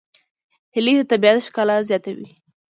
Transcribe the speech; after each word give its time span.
هیلۍ 0.75 0.93
د 0.97 1.01
طبیعت 1.11 1.37
ښکلا 1.47 1.77
زیاتوي 1.89 2.29